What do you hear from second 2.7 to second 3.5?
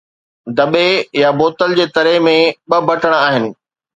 بٽڻ آهن